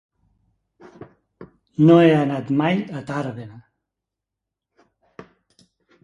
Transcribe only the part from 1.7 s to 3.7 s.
No he anat mai a Tàrbena.